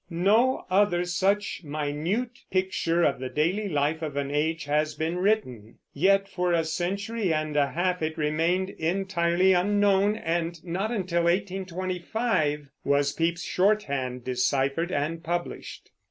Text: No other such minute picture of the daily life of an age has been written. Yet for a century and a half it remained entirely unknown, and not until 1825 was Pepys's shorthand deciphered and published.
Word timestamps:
No 0.09 0.65
other 0.71 1.05
such 1.05 1.61
minute 1.63 2.39
picture 2.49 3.03
of 3.03 3.19
the 3.19 3.29
daily 3.29 3.69
life 3.69 4.01
of 4.01 4.15
an 4.17 4.31
age 4.31 4.65
has 4.65 4.95
been 4.95 5.17
written. 5.19 5.77
Yet 5.93 6.27
for 6.27 6.53
a 6.53 6.63
century 6.63 7.31
and 7.31 7.55
a 7.55 7.67
half 7.67 8.01
it 8.01 8.17
remained 8.17 8.71
entirely 8.71 9.53
unknown, 9.53 10.15
and 10.15 10.57
not 10.65 10.89
until 10.89 11.25
1825 11.25 12.69
was 12.83 13.13
Pepys's 13.13 13.45
shorthand 13.45 14.23
deciphered 14.23 14.91
and 14.91 15.23
published. 15.23 15.91